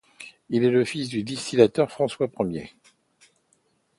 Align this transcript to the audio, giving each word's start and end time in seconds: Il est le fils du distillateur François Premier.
Il 0.49 0.63
est 0.63 0.71
le 0.71 0.83
fils 0.83 1.09
du 1.09 1.21
distillateur 1.21 1.91
François 1.91 2.27
Premier. 2.27 2.71